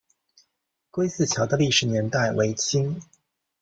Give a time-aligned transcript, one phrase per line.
[0.89, 2.99] 归驷桥的历史年代为清。